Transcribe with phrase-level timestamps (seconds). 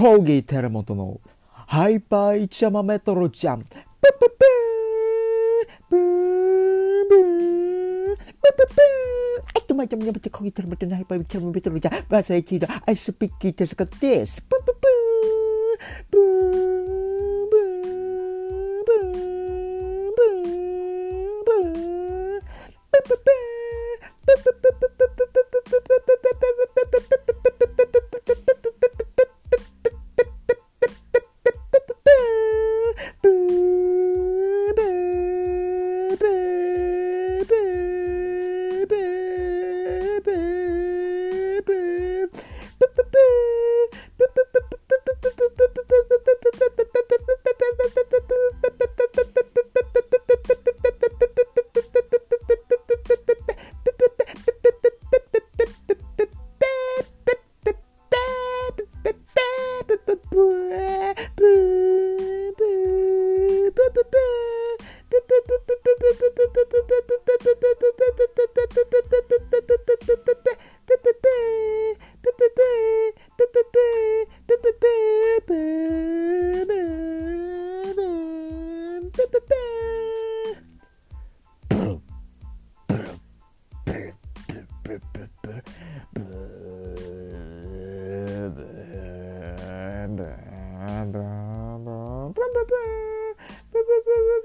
[0.00, 1.20] コーギー寺本の
[1.66, 3.60] ハイパーイチャマメトロジャン。
[3.60, 6.00] プププーブー
[7.10, 8.24] ブープ
[8.56, 8.78] ププー
[9.52, 12.06] はい、とまちゃんやめてコーギー寺本のハイパーイチャマメトロジャン。
[12.08, 14.40] バーサイティのアイスピッキーテスカです。
[14.40, 14.59] プ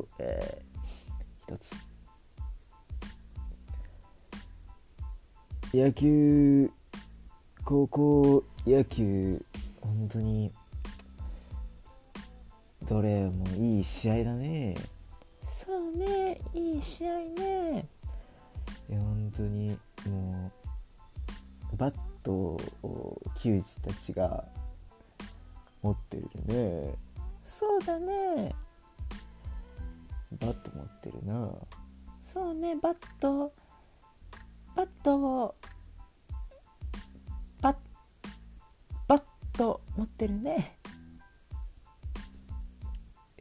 [0.00, 1.76] 話を、えー、一つ。
[5.72, 6.70] 野球、
[7.64, 9.44] 高校野球、
[9.80, 10.52] 本当に、
[12.88, 14.74] どれもいい試合だね。
[15.48, 17.86] そうね、いい試合ね。
[18.88, 19.78] いや本当に
[20.08, 20.50] も
[21.72, 21.94] うバッ
[22.24, 22.32] ト
[22.82, 24.44] を球児たちが
[25.80, 26.94] 持ってるね
[27.46, 28.52] そうだね
[30.32, 31.50] バット持ってるな。
[32.32, 33.52] そうねバット。
[34.74, 35.54] バットを
[37.60, 37.76] バッ
[39.08, 40.78] バット持ってるね。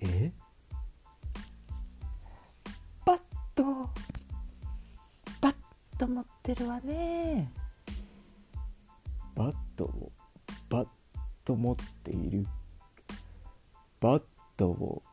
[0.02, 0.32] え？
[3.06, 3.20] バッ
[3.56, 3.90] ト
[6.00, 7.52] ト持ってるわね。
[9.36, 10.12] バットを
[10.70, 10.88] バッ
[11.44, 12.48] ト持っている。
[14.00, 14.24] バッ
[14.56, 15.04] トを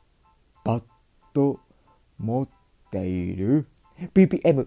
[0.65, 0.85] バッ
[1.35, 1.59] ト
[2.19, 2.49] 持っ
[2.91, 3.67] ている
[4.15, 4.67] BPM。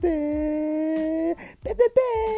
[0.00, 1.34] baby.
[1.62, 2.30] Baby, baby.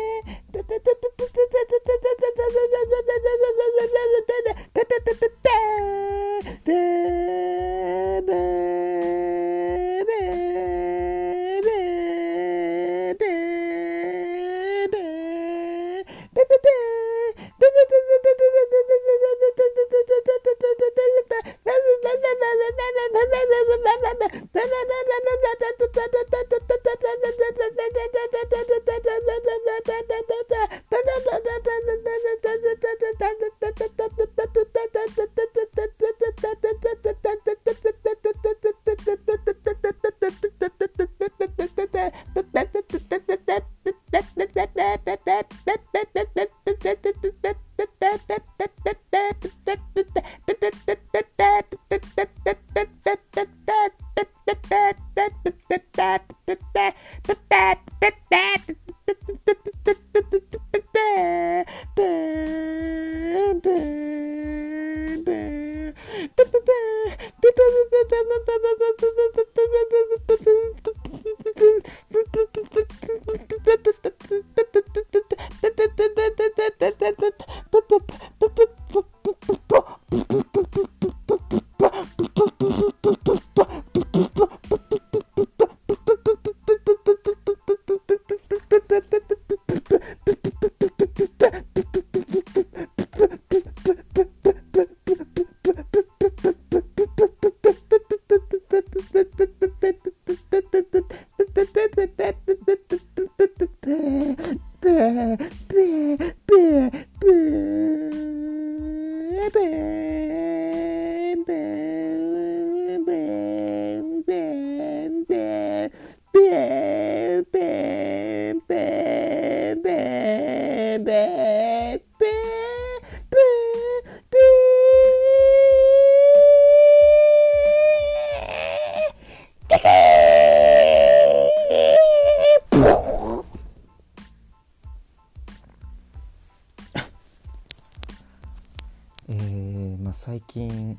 [139.35, 140.99] えーまあ、最近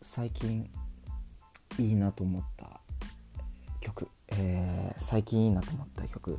[0.00, 0.68] 最近
[1.78, 2.80] いいなと思った
[3.80, 6.38] 曲、えー最近いいなと思った曲。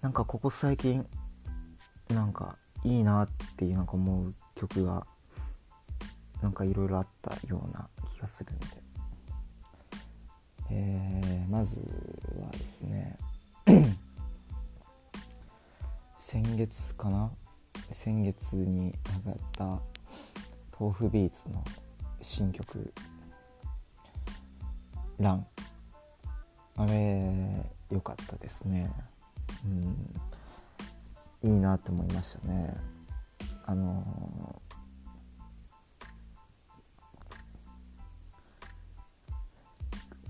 [0.00, 1.06] なんかここ最近
[2.08, 5.06] なんかいいなっていうなんか思う曲が
[6.42, 8.64] なんかいろいろあったような気がするんで、
[10.70, 11.80] えーまず
[12.40, 13.16] はですね
[16.18, 17.30] 先月かな
[17.90, 18.94] 先月に
[19.24, 19.82] 上がった
[20.78, 21.64] 豆腐ビーツの
[22.22, 22.92] 新曲
[25.18, 25.46] 「ラン」
[26.76, 28.90] あれ良かったですね。
[29.64, 30.14] うん。
[31.42, 32.76] いいなって思いましたね。
[33.64, 34.62] あの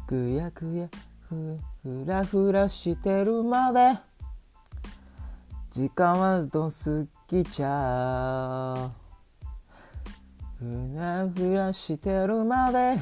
[0.07, 0.89] ぐやぐや
[1.29, 3.99] ふふらふらしてるまで
[5.71, 12.99] 時間はど過ぎちゃうふらふらしてるまで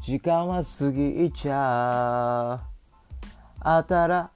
[0.00, 2.72] 時間は過ぎちゃう。
[3.64, 4.30] あたら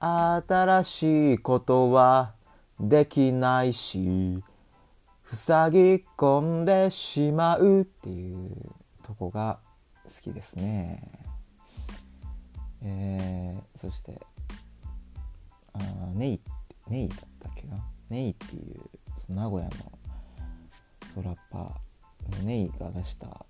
[0.45, 2.33] 新しいことは
[2.77, 4.43] できないし
[5.23, 8.51] 塞ぎ込んでしまうっていう
[9.03, 9.59] とこが
[10.03, 11.01] 好きですね。
[12.81, 14.19] えー、そして
[15.71, 15.79] あ
[16.13, 16.41] ネイ
[16.89, 17.77] ネイだったっけな？
[18.09, 18.81] ネイっていう
[19.17, 19.91] その名古屋の
[21.13, 23.45] ソラッパーのネイが出した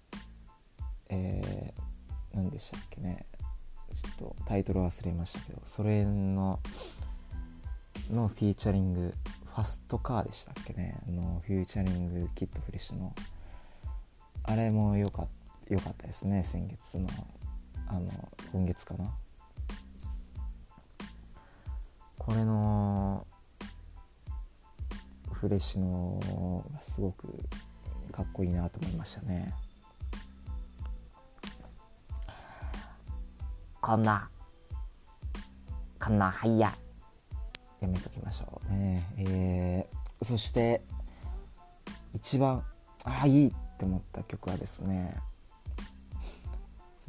[1.10, 3.26] えー、何でしたっけね。
[3.96, 6.60] ちょっとタイトル忘れましたけどそれの
[8.12, 9.14] のフィーチャリング
[9.56, 11.00] ファストカーでしたっけね。
[11.08, 13.16] あのフィーチャリングキットフレッシュの
[14.44, 15.28] あれもよか
[15.70, 16.44] よかったですね。
[16.44, 17.08] 先月の
[17.88, 18.12] あの
[18.52, 19.10] 今月かな。
[22.20, 23.26] これの
[25.38, 27.28] フレッシュのがすごく
[28.12, 29.54] かっこいいなと思いましたね。
[33.80, 34.30] こんな
[36.04, 36.74] こんなはいや
[37.80, 39.08] やめときましょうね。
[39.18, 40.82] えー、そして
[42.16, 42.64] 一番
[43.04, 45.16] ああいいって思った曲はですね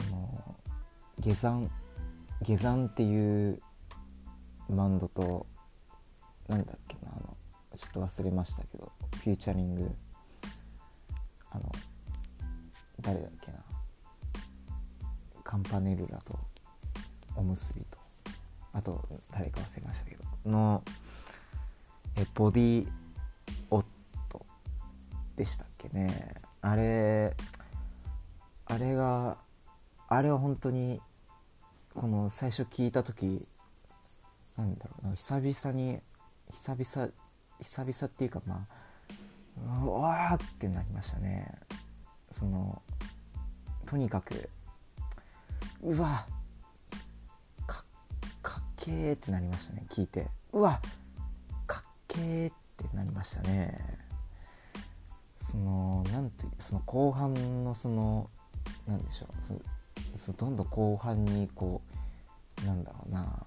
[0.06, 0.56] その
[1.18, 1.70] 下山
[2.42, 3.62] 下山っていう
[4.68, 5.47] バンドと
[6.47, 7.27] なんだっけなあの
[7.88, 8.92] っと忘れましたけど
[9.25, 9.90] フューチャリング
[11.50, 11.73] あの
[13.00, 13.59] 誰だっけな
[15.42, 16.38] カンパネルラと
[17.37, 17.97] おむすびと
[18.73, 19.02] あと
[19.33, 20.83] 誰か忘れましたけどの
[22.16, 22.88] えボディ
[23.71, 23.85] オッ
[24.28, 24.45] ト
[25.37, 26.35] でしたっけね。
[26.61, 27.35] あれ
[28.66, 29.38] あれが
[30.09, 31.00] あれは本当に
[31.95, 33.47] この最初聞いた時
[34.57, 36.00] なんだろうな久々に
[36.52, 37.12] 久々
[37.62, 38.64] 久々っていうかま
[39.66, 41.52] あうわーってなりましたね。
[42.32, 42.80] その
[43.86, 44.48] とにかく
[45.82, 46.26] うわ
[47.66, 47.84] か
[48.42, 50.26] かっけーってなりましたね聞いて。
[50.52, 50.80] うわ
[51.66, 53.78] かっけーってなりましたね。
[55.40, 58.28] そのなんとその後半のその
[58.86, 60.18] なんでしょう。
[60.18, 61.80] そどんどん後半にこ
[62.62, 63.46] うなんだろうな。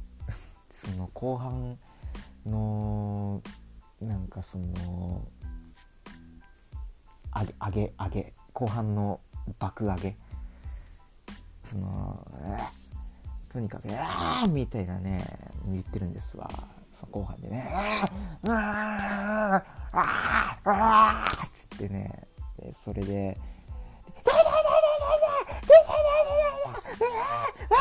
[0.70, 1.78] その後半
[2.46, 3.42] の
[4.00, 5.26] なんかその
[7.34, 9.20] 上げ上げ上げ後半の
[9.58, 10.16] 爆上げ
[11.64, 12.26] その、
[13.52, 15.24] とにかく「ああ!」みたいなね
[15.66, 16.48] 言ってるんですわ
[16.92, 17.68] その後半でね
[18.48, 20.04] 「あああああ
[20.64, 22.28] あああつってね
[22.84, 23.40] それで
[26.94, 27.78] わ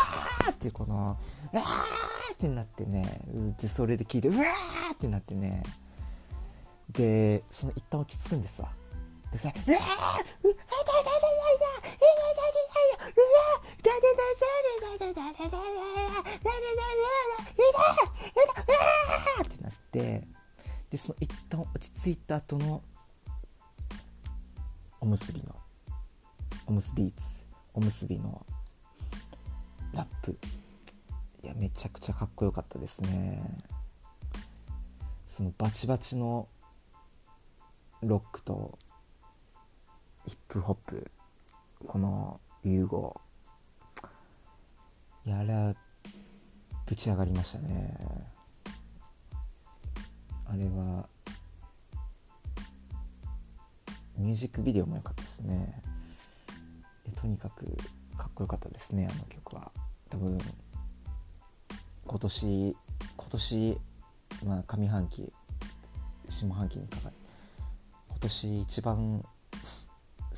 [0.48, 3.22] ーってこの、わーってなってね、
[3.62, 5.64] でそれで聞いて、うわーってなってね、
[6.90, 8.70] で、その一旦落ち着くんですわ。
[9.32, 11.94] でさ、うわーうわー痛い痛い痛い痛い
[12.24, 12.40] 痛
[13.74, 15.88] い痛い痛い痛い痛い痛い痛い痛い痛い痛い痛い痛い痛
[17.40, 17.78] い
[28.34, 28.53] 痛
[29.94, 30.38] ラップ。
[31.44, 33.42] いやめちゃくちゃかっこよかったですね。
[35.28, 36.48] そのバチバチの
[38.02, 38.78] ロックと
[40.26, 41.12] ヒップホップ。
[41.88, 43.20] この融合。
[45.26, 45.76] やら
[46.86, 47.98] ぶち上がりましたね。
[50.46, 51.08] あれは
[54.18, 55.82] ミュージックビデオも良かったですね。
[57.20, 57.66] とにかく
[58.18, 59.72] かっこよかったですねあの曲は。
[60.14, 60.38] 多分
[62.06, 62.76] 今年
[63.18, 63.78] 今年
[64.46, 65.34] まあ上半期
[66.30, 67.16] 下半期にかかり
[68.10, 69.58] 今年一番好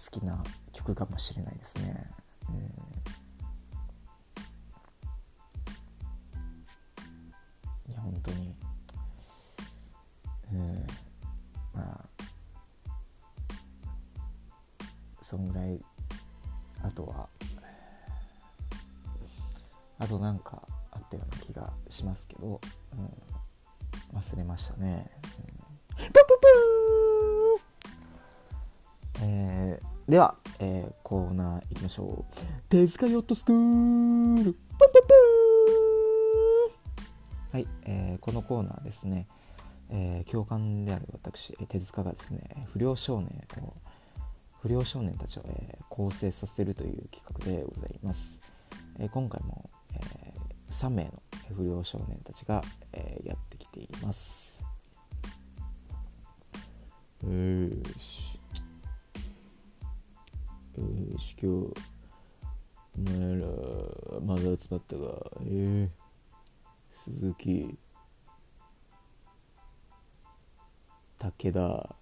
[0.10, 0.42] きな
[0.72, 2.10] 曲かもしれないですね、
[2.48, 2.56] うん、
[7.92, 8.56] いや本当に。
[10.54, 10.88] うん。
[11.74, 12.06] まあ
[15.22, 15.84] そんぐらい。
[16.82, 17.28] あとは
[20.00, 20.62] あとなんか
[20.92, 22.60] あったような気がしますけど、
[22.94, 25.10] うん、忘れましたね、
[26.00, 29.26] うん、プププー。
[29.28, 32.36] えー、では、えー、コーナーいきましょう。
[32.70, 34.54] 手塚ヨットスクール。
[34.54, 35.14] プププ
[37.54, 39.28] はい、えー、このコーナーですね、
[39.90, 43.30] えー、教官である私手塚がですね不良少年
[43.64, 43.74] を
[44.62, 48.42] 不良少年たちを、えー、構成させるという企画でございます、
[49.00, 49.70] えー、今回も、
[50.76, 51.12] 3名の
[51.56, 54.62] 不良少年たちが、えー、やってきています。
[57.24, 57.30] よ
[57.98, 58.38] し。
[60.78, 61.36] よし。
[61.42, 61.74] 今日
[62.94, 63.48] お前ら
[64.20, 65.08] まだ集まったが。
[65.46, 65.90] えー、
[66.92, 67.78] 鈴木。
[71.18, 71.96] 武田。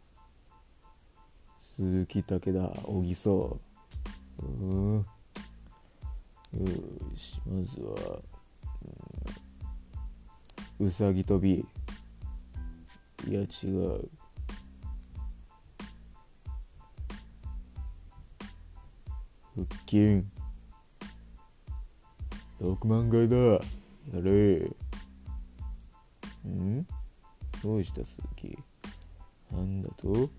[1.77, 3.59] 鈴木武田小木曽。
[4.41, 4.95] うん。
[4.97, 5.05] よ
[7.15, 7.39] し。
[7.45, 8.32] まずは、
[10.79, 11.65] う、さぎ跳び。
[13.27, 14.09] いや違う。
[19.55, 20.25] 腹筋。
[22.59, 23.37] 6万回だ。
[23.37, 23.59] や
[24.21, 24.71] れ。
[26.45, 26.85] ん？
[27.61, 28.57] どうした鈴木
[29.51, 30.29] なんだと？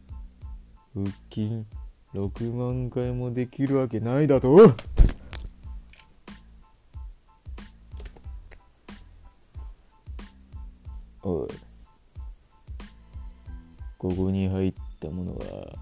[0.94, 1.64] 腹筋。
[2.12, 4.74] 6万回もできるわけないだと？
[11.26, 11.48] おい
[13.96, 15.78] ここに入ったものは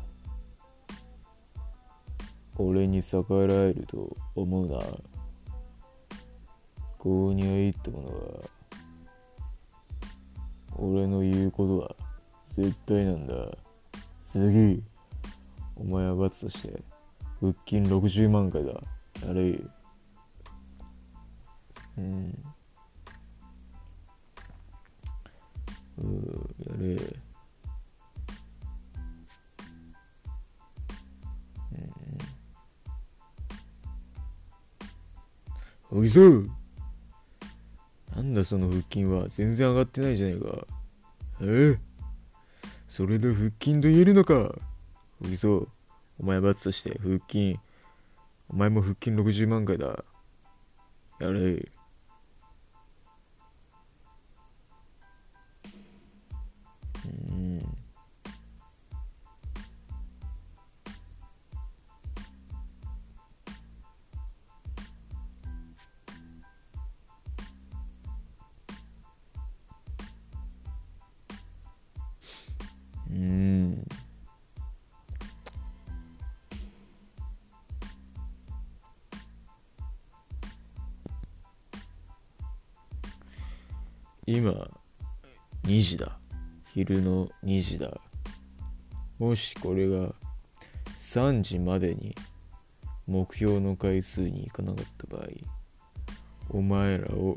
[2.56, 4.78] 俺に逆らえると思うな。
[6.98, 8.14] ここに入ったものは
[10.76, 11.96] 俺の言うことは
[12.50, 13.34] 絶対なんだ。
[14.22, 14.80] 次
[15.74, 16.80] お前は罰として
[17.40, 18.72] 腹筋60万回だ。
[19.26, 19.58] やれ
[21.98, 22.38] うん。
[26.02, 26.56] うん。
[26.58, 26.94] やれ。
[26.94, 27.22] うん
[35.94, 36.50] おいそう
[38.16, 39.28] なんだその腹筋は。
[39.28, 40.66] 全然上がってないじゃねえか。
[41.42, 41.92] ええ
[42.88, 44.54] それで腹筋と言えるのか。
[45.24, 45.68] おいそう
[46.18, 47.58] お前罰として腹筋。
[48.48, 50.04] お前も腹筋60万回だ。
[51.20, 51.70] やれ。
[84.34, 84.50] 今
[85.64, 86.18] 2時だ。
[86.72, 88.00] 昼の2時だ。
[89.18, 90.14] もしこれが
[90.98, 92.14] 3時までに
[93.06, 95.26] 目標の回数に行かなかった場合
[96.48, 97.36] お前らを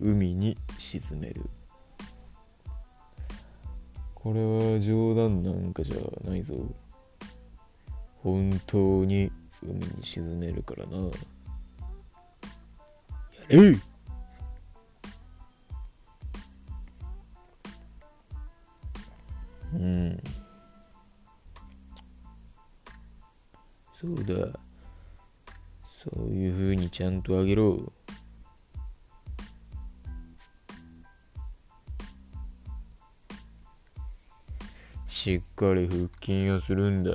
[0.00, 1.42] 海に沈める。
[4.14, 6.54] これは冗談なんかじゃないぞ。
[8.22, 9.30] 本当に
[9.62, 10.96] 海に沈めるからな。
[10.96, 11.10] や
[13.50, 13.76] れ
[19.74, 20.22] うん。
[24.00, 24.58] そうだ。
[26.02, 27.92] そういうふうにちゃんとあげろ。
[35.06, 37.12] しっかり腹筋をするんだ。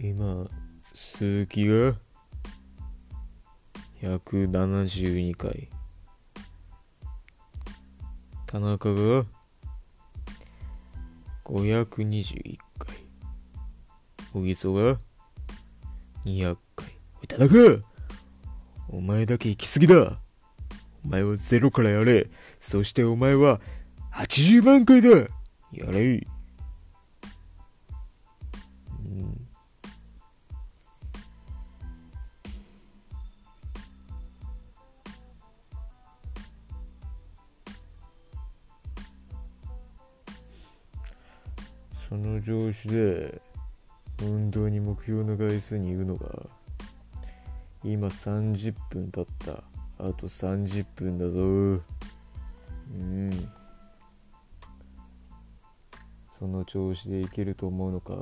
[0.00, 0.48] 今
[0.94, 1.94] 鈴木が
[4.00, 5.68] 172回
[8.46, 9.24] 田中が
[11.44, 12.96] 521回
[14.32, 14.98] 小木曽が
[16.24, 16.86] 200回
[17.20, 17.82] おい田中!
[18.90, 20.18] お前だけ行き過ぎだ。
[21.04, 22.28] お前はゼロからやれ。
[22.58, 23.60] そしてお前は
[24.14, 25.08] 80万回だ。
[25.72, 26.26] やれ
[42.08, 43.40] その調子で
[44.22, 46.46] 運動に目標の回数に行くのが
[47.84, 49.62] 今30分経った。
[49.98, 51.40] あと30分だぞ。
[51.40, 51.82] う
[52.96, 53.48] ん。
[56.38, 58.14] その調子でいけると思うのか？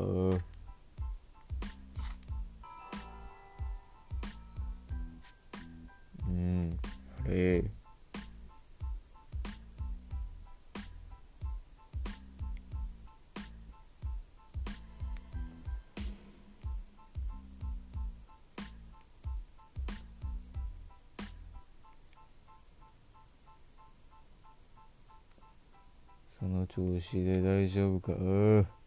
[26.66, 28.85] 調子で大丈夫か？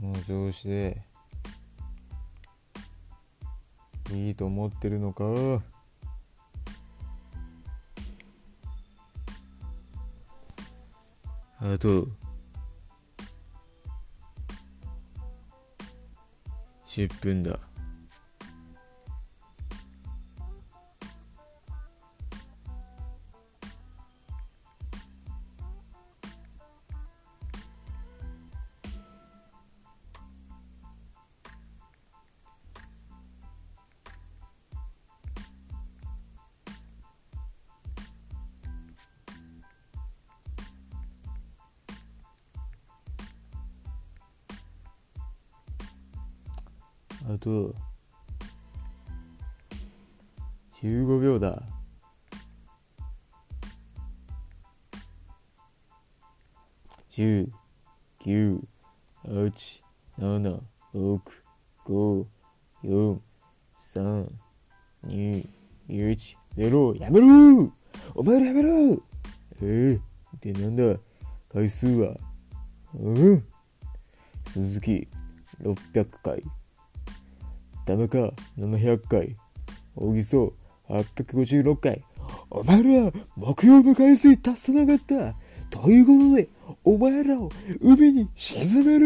[0.00, 1.02] この調子で。
[4.12, 5.24] いいと思ってるのか？
[11.60, 12.08] あと
[16.88, 17.69] 10分だ。
[47.32, 47.72] あと
[50.82, 51.62] 15秒だ。
[57.12, 57.48] 10、
[58.24, 58.60] 9、
[59.28, 59.82] 8、
[60.18, 60.60] 7、
[60.92, 61.20] 6、
[61.86, 62.26] 5、
[62.82, 63.18] 4、
[63.78, 64.32] 3、
[65.04, 65.48] 2、
[65.88, 67.72] 1、0やめろ！
[68.16, 69.00] お前らやめろ！
[69.62, 70.00] え
[70.42, 70.98] えでなんだ？
[71.52, 72.16] 回数は？
[72.94, 73.44] うん。
[74.48, 75.06] 鈴木
[75.62, 76.42] 600回。
[77.90, 79.36] 田中700回
[79.96, 80.52] 大木曽
[80.88, 82.04] 856回
[82.48, 85.34] お前ら目標の回数達せなかった
[85.76, 86.48] ということで
[86.84, 87.50] お前らを
[87.80, 88.96] 海に沈め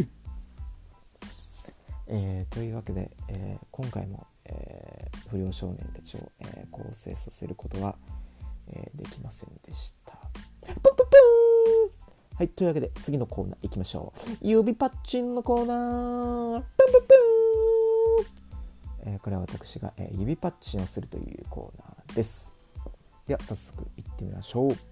[0.00, 0.08] る
[2.08, 7.94] えー、というわけで、えー、今回も、えー、不良少年たちを、え構成させることは、
[8.66, 10.14] えできませんでした。
[10.66, 11.04] プンプンプ
[12.34, 14.30] はい、というわけで次のコーナー行きましょう。
[14.40, 16.60] 指パッチンのコーナー。
[16.62, 17.39] プンプンプン
[19.04, 22.52] えこれは私が、え指パッチンをするというコーナーです。
[23.26, 24.89] では早速いってみましょう。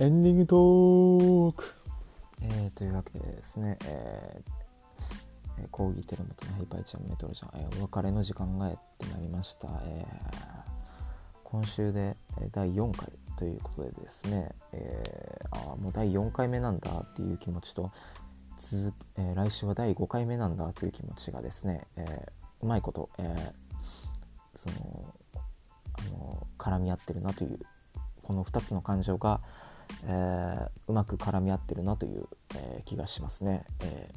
[0.00, 1.74] エンディングトーク、
[2.40, 10.36] えー、というわけでですね、えー、講義テレモトのハイパイちゃんメトロちゃん、えー、お別れの時間がやってまいりました、えー、
[11.44, 12.16] 今週で
[12.50, 17.92] 第4回ということでですね、えー、あもう第4回目なんだっていう気持ちと
[18.58, 25.14] 続、えー、来週は第5回目なんだという気持ちがですね、えー、うまいこと、えー、その
[25.92, 27.58] あの絡み合ってるなという
[28.22, 29.42] この2つの感情が、
[30.04, 32.26] えー、うまく絡み合ってるなという、
[32.56, 34.08] えー、気がしますね、え、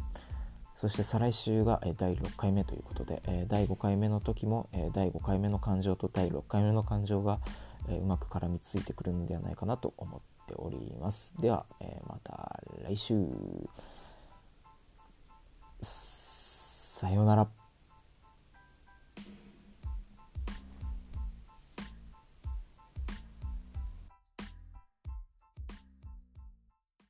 [0.75, 7.39] そして再来週が、え第6回目ということで、え第5回目の時も、え第5回目の感情と第6回目の感情が、
[7.87, 11.33] えうまく絡みついてくるんではないかなと思っております。
[11.39, 13.25] では、えまた来週。
[15.81, 17.62] さようなら。